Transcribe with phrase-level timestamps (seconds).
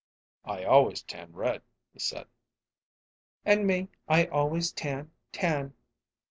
[0.45, 1.61] "I always tan red,"
[1.93, 2.25] he said.
[3.45, 5.75] "And me, I always tan tan."